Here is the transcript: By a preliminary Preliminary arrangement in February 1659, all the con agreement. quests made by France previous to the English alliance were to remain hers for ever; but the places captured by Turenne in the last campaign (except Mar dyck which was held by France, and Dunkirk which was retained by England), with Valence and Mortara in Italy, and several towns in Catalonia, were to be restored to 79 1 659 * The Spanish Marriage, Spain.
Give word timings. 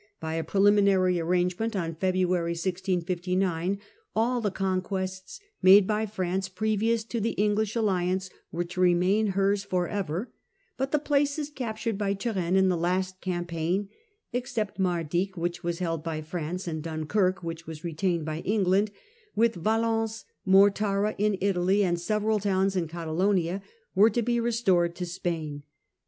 By 0.19 0.33
a 0.33 0.43
preliminary 0.43 1.13
Preliminary 1.13 1.19
arrangement 1.19 1.75
in 1.75 1.93
February 1.93 2.53
1659, 2.53 3.77
all 4.15 4.41
the 4.41 4.49
con 4.49 4.79
agreement. 4.79 4.83
quests 4.85 5.39
made 5.61 5.85
by 5.85 6.07
France 6.07 6.49
previous 6.49 7.03
to 7.03 7.21
the 7.21 7.33
English 7.33 7.75
alliance 7.75 8.31
were 8.51 8.63
to 8.63 8.81
remain 8.81 9.27
hers 9.37 9.63
for 9.63 9.87
ever; 9.87 10.33
but 10.75 10.91
the 10.91 10.97
places 10.97 11.51
captured 11.51 11.99
by 11.99 12.15
Turenne 12.15 12.55
in 12.55 12.67
the 12.67 12.75
last 12.77 13.21
campaign 13.21 13.89
(except 14.33 14.79
Mar 14.79 15.03
dyck 15.03 15.37
which 15.37 15.63
was 15.63 15.77
held 15.77 16.03
by 16.03 16.19
France, 16.23 16.67
and 16.67 16.81
Dunkirk 16.81 17.43
which 17.43 17.67
was 17.67 17.83
retained 17.83 18.25
by 18.25 18.39
England), 18.39 18.89
with 19.35 19.53
Valence 19.53 20.25
and 20.47 20.55
Mortara 20.55 21.13
in 21.19 21.37
Italy, 21.39 21.83
and 21.83 21.99
several 22.01 22.39
towns 22.39 22.75
in 22.75 22.87
Catalonia, 22.87 23.61
were 23.93 24.09
to 24.09 24.23
be 24.23 24.39
restored 24.39 24.95
to 24.95 25.05
79 25.05 25.05
1 25.05 25.05
659 25.05 25.05
* 25.05 25.05
The 25.05 25.05
Spanish 25.05 25.23
Marriage, 25.31 25.61
Spain. 25.61 25.63